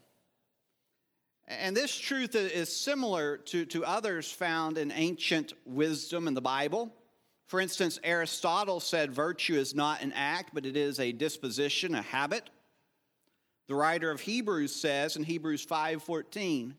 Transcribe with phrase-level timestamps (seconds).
[1.49, 6.93] And this truth is similar to, to others found in ancient wisdom in the Bible.
[7.47, 12.03] For instance, Aristotle said virtue is not an act, but it is a disposition, a
[12.03, 12.51] habit.
[13.65, 16.77] The writer of Hebrews says in Hebrews 5:14,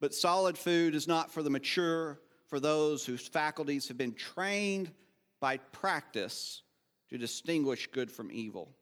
[0.00, 4.92] "But solid food is not for the mature, for those whose faculties have been trained
[5.40, 6.62] by practice
[7.08, 8.74] to distinguish good from evil."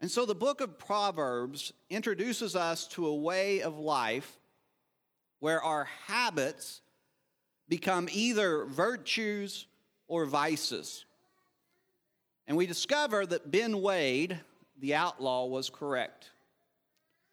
[0.00, 4.38] And so the book of Proverbs introduces us to a way of life
[5.40, 6.80] where our habits
[7.68, 9.66] become either virtues
[10.08, 11.04] or vices.
[12.46, 14.38] And we discover that Ben Wade,
[14.78, 16.30] the outlaw, was correct.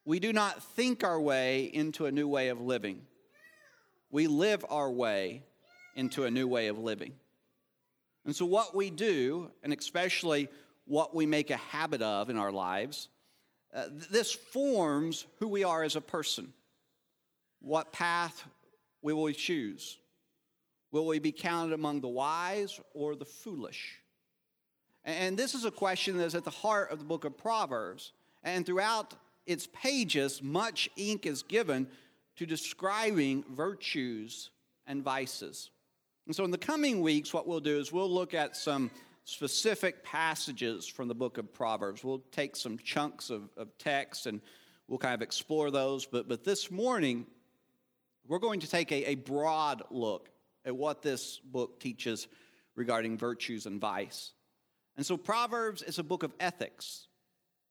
[0.05, 3.01] We do not think our way into a new way of living,
[4.09, 5.43] we live our way
[5.95, 7.13] into a new way of living.
[8.25, 10.47] And so, what we do, and especially
[10.85, 13.07] what we make a habit of in our lives,
[13.73, 16.51] uh, this forms who we are as a person.
[17.61, 18.43] What path
[19.01, 19.97] will we choose?
[20.91, 23.99] Will we be counted among the wise or the foolish?
[25.05, 28.11] And this is a question that is at the heart of the book of Proverbs.
[28.43, 29.13] And throughout
[29.45, 31.87] its pages, much ink is given
[32.35, 34.49] to describing virtues
[34.85, 35.69] and vices.
[36.27, 38.91] And so, in the coming weeks, what we'll do is we'll look at some
[39.23, 42.03] specific passages from the book of Proverbs.
[42.03, 44.41] We'll take some chunks of, of text and
[44.87, 46.05] we'll kind of explore those.
[46.05, 47.25] But, but this morning,
[48.27, 50.29] we're going to take a, a broad look
[50.65, 52.27] at what this book teaches
[52.75, 54.33] regarding virtues and vice.
[54.97, 57.07] And so, Proverbs is a book of ethics.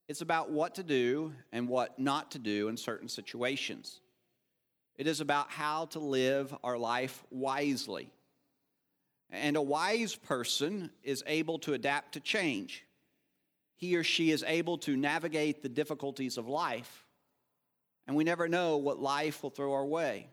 [0.09, 4.00] It's about what to do and what not to do in certain situations.
[4.97, 8.11] It is about how to live our life wisely.
[9.30, 12.84] And a wise person is able to adapt to change.
[13.76, 17.06] He or she is able to navigate the difficulties of life.
[18.06, 20.26] And we never know what life will throw our way.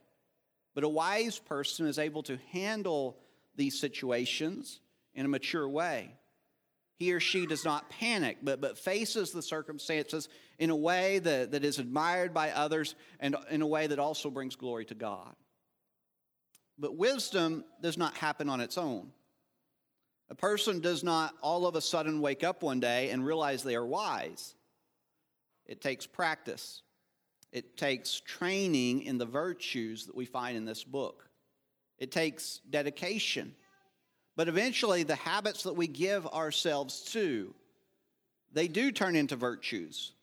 [0.73, 3.17] But a wise person is able to handle
[3.55, 4.79] these situations
[5.13, 6.11] in a mature way.
[6.97, 11.51] He or she does not panic, but, but faces the circumstances in a way that,
[11.51, 15.35] that is admired by others and in a way that also brings glory to God.
[16.77, 19.11] But wisdom does not happen on its own.
[20.29, 23.75] A person does not all of a sudden wake up one day and realize they
[23.75, 24.55] are wise.
[25.65, 26.81] It takes practice,
[27.51, 31.29] it takes training in the virtues that we find in this book,
[31.97, 33.55] it takes dedication.
[34.35, 37.55] But eventually, the habits that we give ourselves to,
[38.53, 40.13] they do turn into virtues.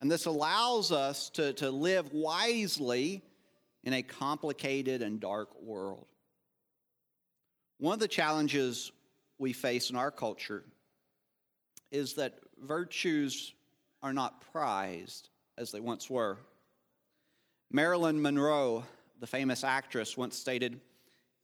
[0.00, 3.22] And this allows us to, to live wisely
[3.84, 6.06] in a complicated and dark world.
[7.78, 8.90] One of the challenges
[9.38, 10.64] we face in our culture
[11.90, 13.52] is that virtues
[14.02, 15.28] are not prized
[15.58, 16.38] as they once were.
[17.70, 18.84] Marilyn Monroe,
[19.20, 20.80] the famous actress, once stated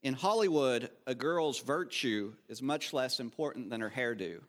[0.01, 4.39] In Hollywood, a girl's virtue is much less important than her hairdo.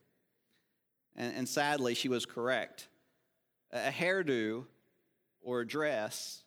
[1.14, 2.88] And, and sadly, she was correct.
[3.70, 4.64] A hairdo
[5.42, 6.42] or a dress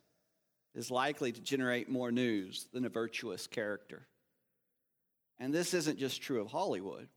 [0.76, 4.06] is likely to generate more news than a virtuous character.
[5.40, 7.08] And this isn't just true of Hollywood.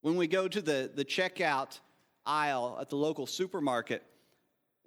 [0.00, 1.78] When we go to the, the checkout
[2.24, 4.02] aisle at the local supermarket,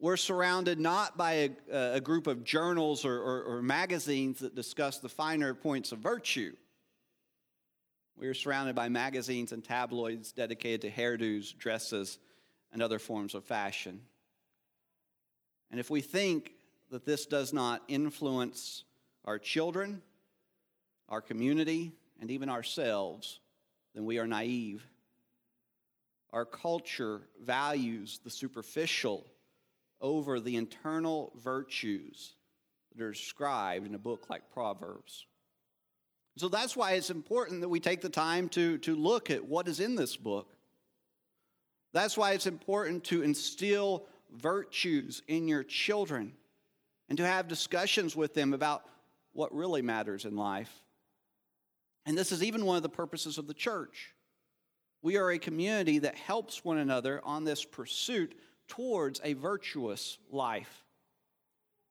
[0.02, 5.00] We're surrounded not by a, a group of journals or, or, or magazines that discuss
[5.00, 6.56] the finer points of virtue.
[8.16, 12.18] We are surrounded by magazines and tabloids dedicated to hairdos, dresses,
[12.72, 14.02] and other forms of fashion.
[15.70, 16.54] And if we think
[16.90, 18.84] that this does not influence
[19.26, 20.02] our children,
[21.08, 23.40] our community, and even ourselves,
[23.94, 24.86] then we are naive.
[26.32, 29.26] Our culture values the superficial
[30.02, 32.34] over the internal virtues
[32.96, 35.26] that are described in a book like Proverbs.
[36.38, 39.68] So that's why it's important that we take the time to, to look at what
[39.68, 40.54] is in this book.
[41.92, 46.34] That's why it's important to instill virtues in your children
[47.10, 48.84] and to have discussions with them about
[49.34, 50.72] what really matters in life.
[52.06, 54.14] And this is even one of the purposes of the church.
[55.02, 58.36] We are a community that helps one another on this pursuit
[58.68, 60.84] towards a virtuous life.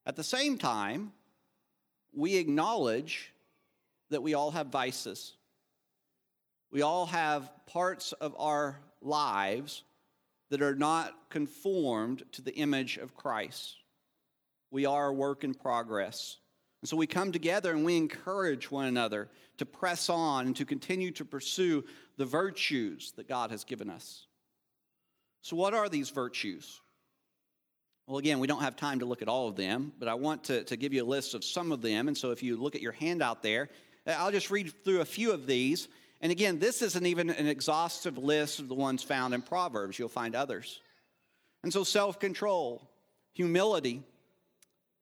[0.07, 1.13] At the same time,
[2.15, 3.33] we acknowledge
[4.11, 5.35] that we all have vices.
[6.71, 9.83] We all have parts of our lives
[10.51, 13.77] that are not conformed to the image of Christ.
[14.71, 16.37] We are a work in progress.
[16.83, 19.29] And so we come together and we encourage one another
[19.59, 21.85] to press on and to continue to pursue
[22.17, 24.27] the virtues that God has given us.
[25.43, 26.81] So, what are these virtues?
[28.07, 30.45] Well, again, we don't have time to look at all of them, but I want
[30.45, 32.09] to, to give you a list of some of them.
[32.09, 33.69] And so, if you look at your handout there,
[34.07, 35.89] I'll just read through a few of these.
[36.21, 40.09] And again, this isn't even an exhaustive list of the ones found in Proverbs, you'll
[40.09, 40.81] find others.
[41.63, 42.89] And so, self control,
[43.33, 44.03] humility,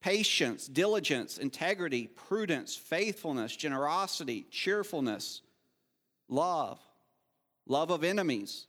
[0.06, 5.42] patience, diligence, integrity, prudence, faithfulness, generosity, cheerfulness,
[6.28, 6.78] love,
[7.66, 8.68] love of enemies,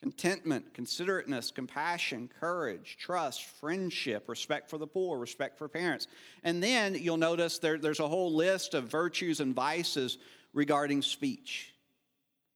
[0.00, 6.06] contentment, considerateness, compassion, courage, trust, friendship, respect for the poor, respect for parents.
[6.44, 10.18] And then you'll notice there, there's a whole list of virtues and vices
[10.52, 11.74] regarding speech.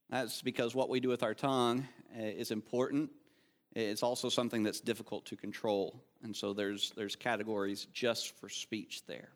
[0.08, 3.10] That's because what we do with our tongue eh, is important.
[3.74, 6.02] It's also something that's difficult to control.
[6.22, 9.30] And so there's, there's categories just for speech there.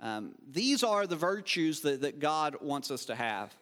[0.00, 3.54] Um, these are the virtues that, that God wants us to have.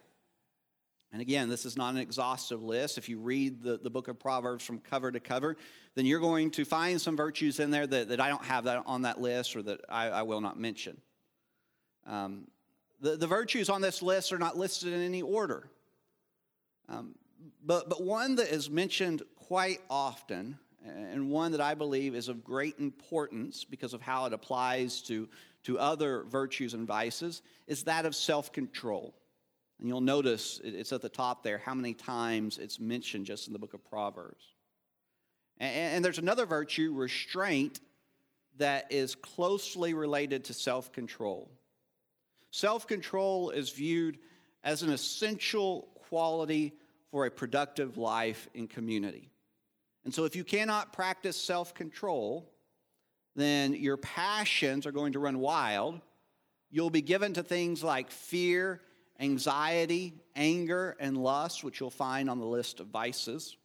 [1.12, 2.98] And again, this is not an exhaustive list.
[2.98, 5.56] If you read the, the book of Proverbs from cover to cover,
[5.94, 8.82] then you're going to find some virtues in there that, that I don't have that
[8.86, 11.00] on that list or that I, I will not mention.
[12.06, 12.46] Um,
[13.00, 15.70] the, the virtues on this list are not listed in any order.
[16.88, 17.14] Um,
[17.64, 22.44] but, but one that is mentioned quite often, and one that I believe is of
[22.44, 25.26] great importance because of how it applies to,
[25.64, 29.14] to other virtues and vices, is that of self control.
[29.78, 33.54] And you'll notice it's at the top there how many times it's mentioned just in
[33.54, 34.44] the book of Proverbs.
[35.58, 37.80] And, and there's another virtue, restraint,
[38.58, 41.50] that is closely related to self control.
[42.50, 44.18] Self control is viewed
[44.62, 46.74] as an essential quality
[47.10, 49.30] for a productive life in community.
[50.04, 52.50] And so, if you cannot practice self control,
[53.36, 56.00] then your passions are going to run wild.
[56.70, 58.80] You'll be given to things like fear
[59.20, 63.56] anxiety, anger, and lust, which you'll find on the list of vices.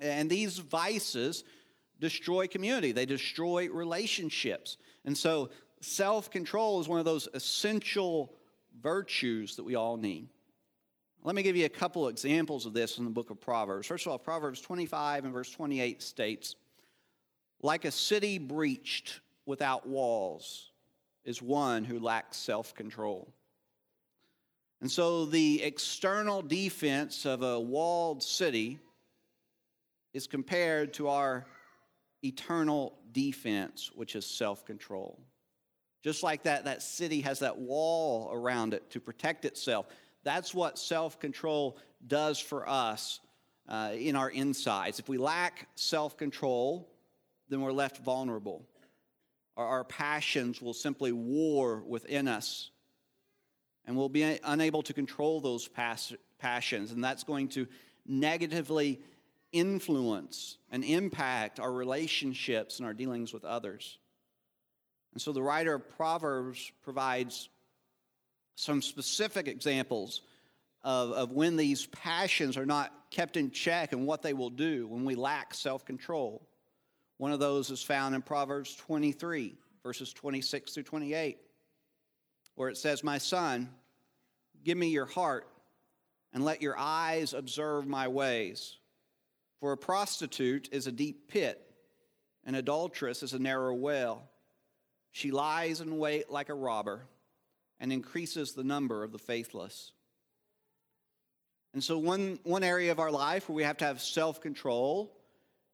[0.00, 1.44] And these vices
[2.00, 4.76] destroy community, they destroy relationships.
[5.04, 5.50] And so,
[5.80, 8.34] self control is one of those essential
[8.80, 10.28] virtues that we all need.
[11.22, 13.86] Let me give you a couple examples of this in the book of Proverbs.
[13.86, 16.56] First of all, Proverbs 25 and verse 28 states,
[17.62, 20.70] Like a city breached without walls
[21.24, 23.32] is one who lacks self control.
[24.80, 28.78] And so the external defense of a walled city
[30.14, 31.44] is compared to our
[32.24, 35.20] eternal defense, which is self control.
[36.02, 39.86] Just like that, that city has that wall around it to protect itself.
[40.22, 43.20] That's what self control does for us
[43.68, 44.98] uh, in our insides.
[44.98, 46.90] If we lack self control,
[47.48, 48.66] then we're left vulnerable.
[49.56, 52.70] Our, our passions will simply war within us
[53.86, 55.68] and we'll be unable to control those
[56.38, 57.66] passions, and that's going to
[58.06, 59.00] negatively
[59.52, 63.98] influence and impact our relationships and our dealings with others.
[65.12, 67.48] And so the writer of Proverbs provides
[68.60, 70.20] some specific examples
[70.82, 74.86] of, of when these passions are not kept in check and what they will do
[74.86, 76.46] when we lack self control.
[77.16, 81.38] One of those is found in Proverbs 23, verses 26 through 28
[82.54, 83.70] where it says, My son,
[84.64, 85.46] give me your heart
[86.34, 88.76] and let your eyes observe my ways.
[89.60, 91.58] For a prostitute is a deep pit,
[92.44, 94.28] An adulteress is a narrow well.
[95.12, 97.06] She lies in wait like a robber
[97.80, 99.92] and increases the number of the faithless.
[101.72, 105.16] And so, one, one area of our life where we have to have self control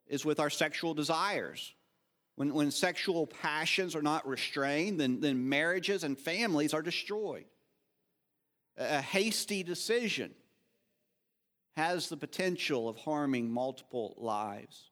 [0.06, 1.74] is with our sexual desires.
[2.36, 7.46] When, when sexual passions are not restrained, then, then marriages and families are destroyed.
[8.76, 10.34] A, a hasty decision
[11.76, 14.90] has the potential of harming multiple lives.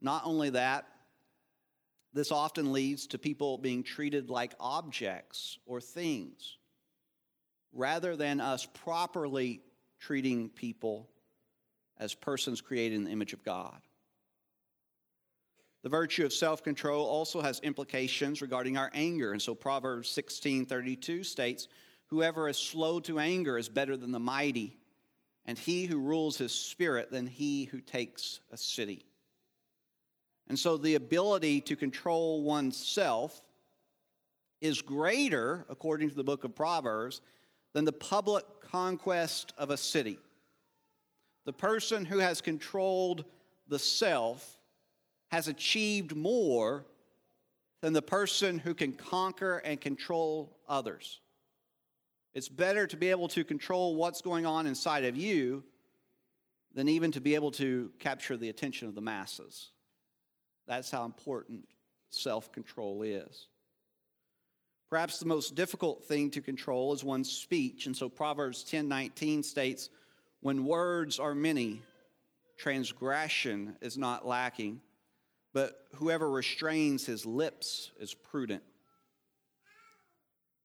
[0.00, 0.86] Not only that,
[2.16, 6.56] this often leads to people being treated like objects or things
[7.72, 9.60] rather than us properly
[10.00, 11.10] treating people
[11.98, 13.80] as persons created in the image of God.
[15.82, 19.32] The virtue of self control also has implications regarding our anger.
[19.32, 21.68] And so Proverbs 16 32 states,
[22.06, 24.78] Whoever is slow to anger is better than the mighty,
[25.44, 29.04] and he who rules his spirit than he who takes a city.
[30.48, 33.42] And so the ability to control oneself
[34.60, 37.20] is greater, according to the book of Proverbs,
[37.72, 40.18] than the public conquest of a city.
[41.44, 43.24] The person who has controlled
[43.68, 44.56] the self
[45.28, 46.86] has achieved more
[47.82, 51.20] than the person who can conquer and control others.
[52.34, 55.64] It's better to be able to control what's going on inside of you
[56.74, 59.70] than even to be able to capture the attention of the masses.
[60.66, 61.66] That's how important
[62.10, 63.48] self control is.
[64.88, 67.86] Perhaps the most difficult thing to control is one's speech.
[67.86, 69.90] And so Proverbs 10 19 states,
[70.40, 71.82] When words are many,
[72.56, 74.80] transgression is not lacking,
[75.52, 78.62] but whoever restrains his lips is prudent.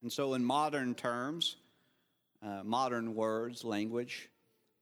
[0.01, 1.58] And so, in modern terms,
[2.43, 4.29] uh, modern words, language,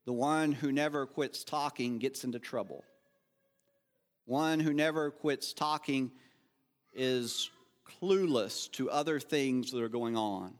[0.06, 2.84] the one who never quits talking gets into trouble.
[4.30, 6.12] One who never quits talking
[6.94, 7.50] is
[8.00, 10.54] clueless to other things that are going on.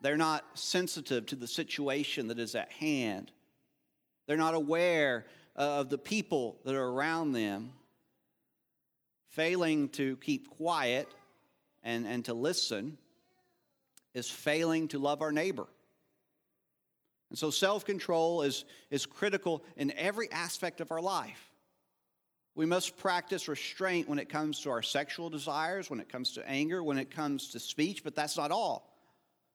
[0.00, 3.32] They're not sensitive to the situation that is at hand.
[4.26, 5.26] They're not aware
[5.58, 7.72] uh, of the people that are around them.
[9.28, 11.06] Failing to keep quiet
[11.82, 12.96] and, and to listen
[14.14, 15.66] is failing to love our neighbor.
[17.28, 21.47] And so self control is, is critical in every aspect of our life.
[22.58, 26.44] We must practice restraint when it comes to our sexual desires, when it comes to
[26.44, 28.98] anger, when it comes to speech, but that's not all.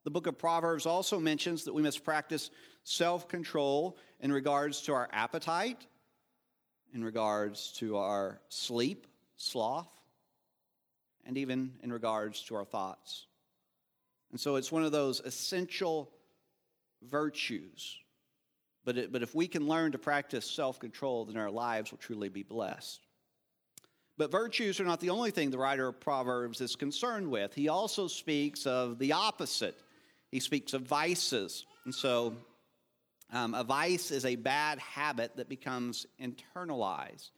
[0.05, 2.49] The book of Proverbs also mentions that we must practice
[2.85, 5.85] self control in regards to our appetite,
[6.93, 9.05] in regards to our sleep,
[9.35, 9.91] sloth,
[11.25, 13.25] and even in regards to our thoughts.
[14.31, 16.09] And so it's one of those essential
[17.01, 17.97] virtues
[18.85, 21.99] but, it, but if we can learn to practice self control, then our lives will
[21.99, 22.99] truly be blessed.
[24.17, 27.53] But virtues are not the only thing the writer of Proverbs is concerned with.
[27.53, 29.75] He also speaks of the opposite.
[30.31, 31.65] He speaks of vices.
[31.85, 32.35] And so,
[33.31, 37.31] um, a vice is a bad habit that becomes internalized.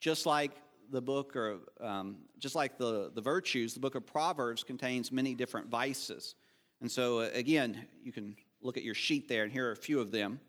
[0.00, 0.50] Just like
[0.90, 5.34] the book, or um, just like the, the virtues, the book of Proverbs contains many
[5.34, 6.34] different vices.
[6.82, 10.00] And so, again, you can look at your sheet there, and here are a few
[10.00, 10.40] of them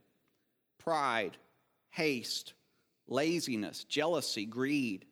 [0.84, 1.38] pride,
[1.90, 2.54] haste,
[3.08, 5.06] laziness, jealousy, greed,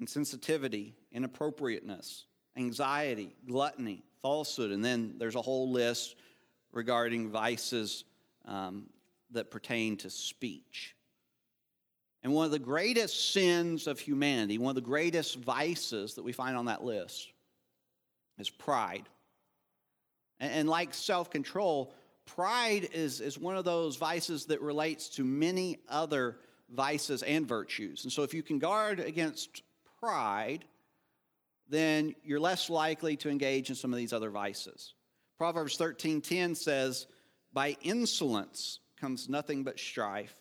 [0.00, 6.16] insensitivity, inappropriateness, anxiety, gluttony, falsehood, and then there's a whole list
[6.72, 8.04] regarding vices
[8.44, 8.88] um,
[9.30, 10.94] that pertain to speech.
[12.22, 16.32] And one of the greatest sins of humanity, one of the greatest vices that we
[16.32, 17.28] find on that list,
[18.38, 19.08] is pride.
[20.38, 21.94] And, like self control,
[22.26, 26.38] pride is, is one of those vices that relates to many other
[26.70, 28.04] vices and virtues.
[28.04, 29.62] And so if you can guard against
[30.00, 30.64] pride,
[31.68, 34.94] then you're less likely to engage in some of these other vices.
[35.38, 37.06] Proverbs 13:10 says,
[37.52, 40.34] "By insolence comes nothing but strife,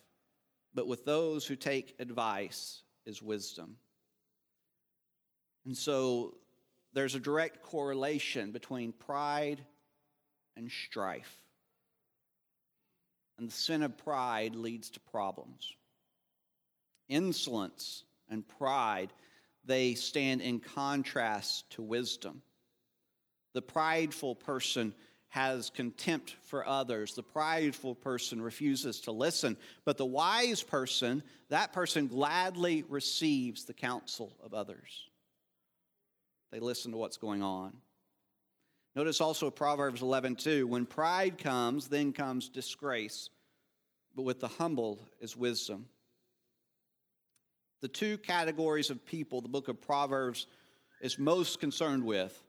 [0.74, 3.80] but with those who take advice is wisdom."
[5.66, 6.38] And so
[6.94, 9.66] there's a direct correlation between pride
[10.56, 11.45] and strife.
[13.38, 15.74] And the sin of pride leads to problems.
[17.10, 19.12] Insolence and pride,
[19.66, 22.42] they stand in contrast to wisdom.
[23.54, 24.94] The prideful person
[25.30, 27.14] has contempt for others.
[27.14, 29.58] The prideful person refuses to listen.
[29.84, 35.10] But the wise person, that person gladly receives the counsel of others.
[36.52, 37.74] They listen to what's going on.
[38.96, 40.68] Notice also Proverbs 11, 2.
[40.68, 43.30] When pride comes, then comes disgrace,
[44.16, 45.88] but with the humble is wisdom.
[47.82, 50.48] The two categories of people the book of Proverbs
[51.02, 52.42] is most concerned with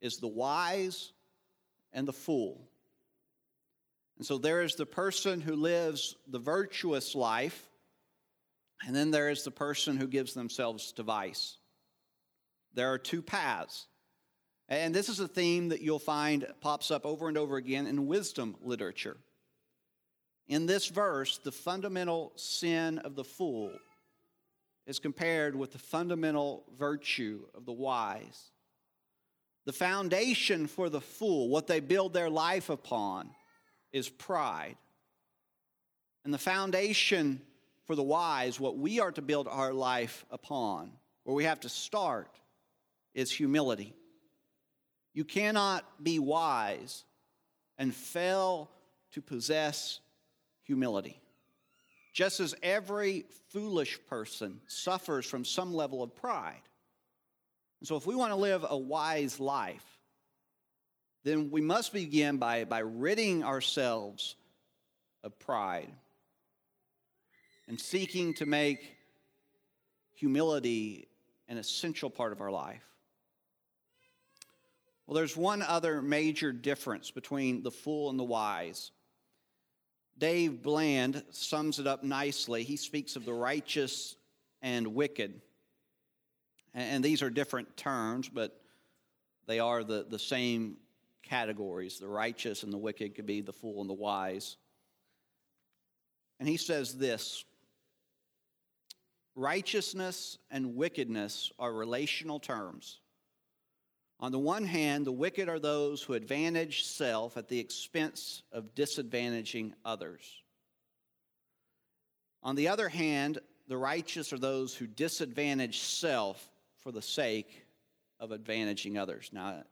[0.00, 1.12] is the wise
[1.92, 2.68] and the fool.
[4.18, 7.68] And so there is the person who lives the virtuous life,
[8.84, 11.58] and then there is the person who gives themselves to vice.
[12.74, 13.86] There are two paths.
[14.68, 18.06] And this is a theme that you'll find pops up over and over again in
[18.06, 19.16] wisdom literature.
[20.48, 23.72] In this verse, the fundamental sin of the fool
[24.86, 28.50] is compared with the fundamental virtue of the wise.
[29.64, 33.30] The foundation for the fool, what they build their life upon,
[33.92, 34.76] is pride.
[36.24, 37.40] And the foundation
[37.84, 40.92] for the wise, what we are to build our life upon,
[41.24, 42.30] where we have to start,
[43.14, 43.94] is humility.
[45.16, 47.04] You cannot be wise
[47.78, 48.70] and fail
[49.12, 50.00] to possess
[50.64, 51.18] humility.
[52.12, 56.60] Just as every foolish person suffers from some level of pride.
[57.80, 59.86] And so, if we want to live a wise life,
[61.24, 64.36] then we must begin by, by ridding ourselves
[65.24, 65.88] of pride
[67.68, 68.96] and seeking to make
[70.12, 71.08] humility
[71.48, 72.84] an essential part of our life.
[75.06, 78.90] Well, there's one other major difference between the fool and the wise.
[80.18, 82.64] Dave Bland sums it up nicely.
[82.64, 84.16] He speaks of the righteous
[84.62, 85.40] and wicked.
[86.74, 88.60] And these are different terms, but
[89.46, 90.78] they are the, the same
[91.22, 91.98] categories.
[91.98, 94.56] The righteous and the wicked could be the fool and the wise.
[96.40, 97.44] And he says this
[99.34, 103.00] righteousness and wickedness are relational terms.
[104.18, 108.74] On the one hand, the wicked are those who advantage self at the expense of
[108.74, 110.42] disadvantaging others.
[112.42, 117.66] On the other hand, the righteous are those who disadvantage self for the sake
[118.18, 119.30] of advantaging others.
[119.32, 119.64] Now,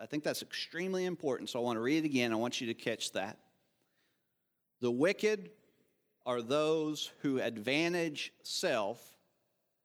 [0.00, 2.32] I think that's extremely important, so I want to read it again.
[2.32, 3.38] I want you to catch that.
[4.80, 5.50] The wicked
[6.26, 9.00] are those who advantage self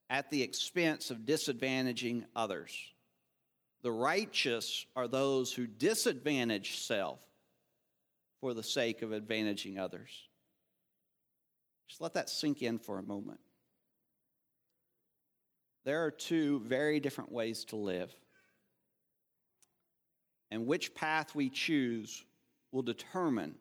[0.09, 2.92] at the expense of disadvantaging others.
[3.83, 7.19] The righteous are those who disadvantage self
[8.39, 10.09] for the sake of advantaging others.
[11.87, 13.39] Just let that sink in for a moment.
[15.83, 18.13] There are two very different ways to live.
[20.49, 22.23] And which path we choose
[22.71, 23.55] will determine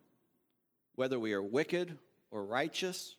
[0.95, 1.97] whether we are wicked
[2.31, 3.15] or righteous,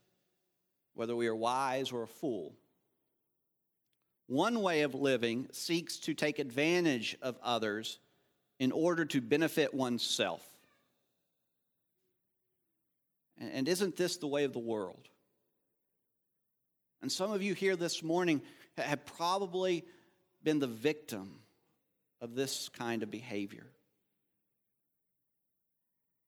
[0.94, 2.54] whether we are wise or a fool.
[4.26, 7.98] One way of living seeks to take advantage of others
[8.58, 10.42] in order to benefit oneself.
[13.38, 15.08] And isn't this the way of the world?
[17.02, 18.40] And some of you here this morning
[18.78, 19.84] have probably
[20.42, 21.40] been the victim
[22.20, 23.66] of this kind of behavior.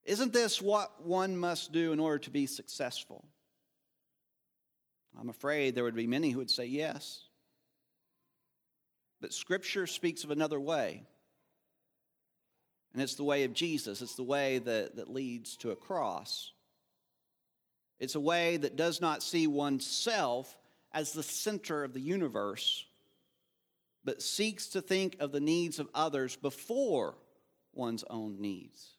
[0.04, 3.24] Isn't this what one must do in order to be successful?
[5.18, 7.25] I'm afraid there would be many who would say yes.
[9.20, 11.02] But Scripture speaks of another way.
[12.92, 16.52] And it's the way of Jesus, it's the way that, that leads to a cross.
[17.98, 20.56] It's a way that does not see oneself
[20.92, 22.86] as the center of the universe,
[24.04, 27.16] but seeks to think of the needs of others before
[27.74, 28.94] one's own needs.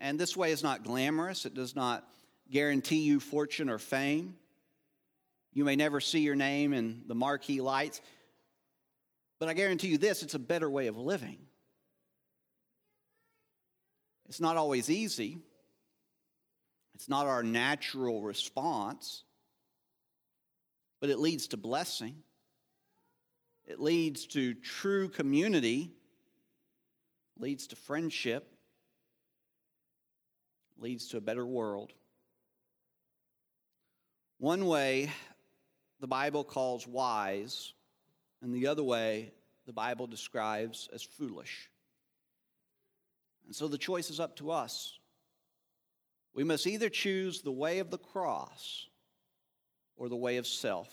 [0.00, 2.04] And this way is not glamorous, it does not
[2.50, 4.34] guarantee you fortune or fame.
[5.52, 8.00] You may never see your name in the marquee lights,
[9.38, 11.38] but I guarantee you this it's a better way of living.
[14.28, 15.38] It's not always easy,
[16.94, 19.24] it's not our natural response,
[21.00, 22.16] but it leads to blessing.
[23.66, 25.92] It leads to true community,
[27.38, 28.52] leads to friendship,
[30.76, 31.92] leads to a better world.
[34.38, 35.12] One way
[36.00, 37.72] the Bible calls wise,
[38.42, 39.32] and the other way
[39.66, 41.70] the Bible describes as foolish.
[43.46, 44.98] And so the choice is up to us.
[46.34, 48.86] We must either choose the way of the cross
[49.96, 50.88] or the way of self.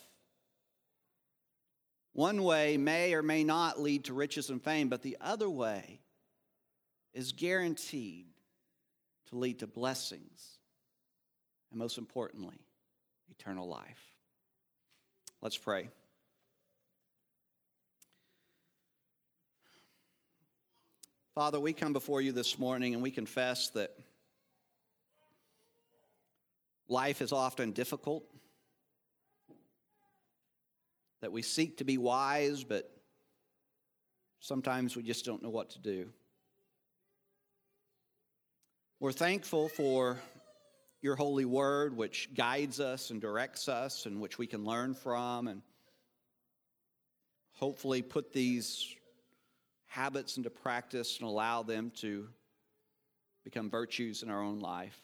[2.13, 6.01] One way may or may not lead to riches and fame, but the other way
[7.13, 8.25] is guaranteed
[9.29, 10.57] to lead to blessings
[11.69, 12.59] and, most importantly,
[13.29, 14.16] eternal life.
[15.41, 15.89] Let's pray.
[21.35, 23.91] Father, we come before you this morning and we confess that
[26.87, 28.23] life is often difficult.
[31.21, 32.89] that we seek to be wise, but
[34.39, 36.09] sometimes we just don't know what to do.
[38.99, 40.19] We're thankful for
[41.01, 45.47] your holy word, which guides us and directs us, and which we can learn from,
[45.47, 45.61] and
[47.53, 48.95] hopefully put these
[49.85, 52.27] habits into practice and allow them to
[53.43, 54.99] become virtues in our own life.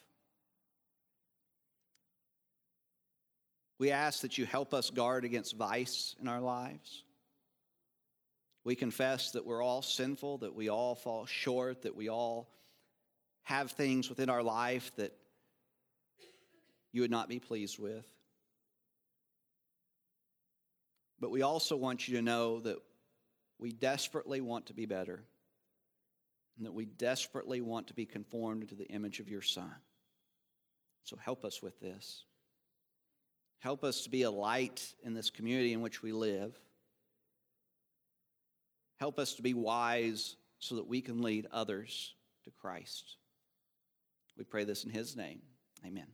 [3.79, 7.03] We ask that you help us guard against vice in our lives.
[8.63, 12.49] We confess that we're all sinful, that we all fall short, that we all
[13.43, 15.11] have things within our life that
[16.93, 18.05] you would not be pleased with.
[21.19, 22.77] But we also want you to know that
[23.59, 25.23] we desperately want to be better
[26.57, 29.73] and that we desperately want to be conformed to the image of your Son.
[31.03, 32.23] So help us with this.
[33.59, 36.53] Help us to be a light in this community in which we live.
[38.97, 43.15] Help us to be wise so that we can lead others to Christ.
[44.37, 45.41] We pray this in His name.
[45.85, 46.07] Amen.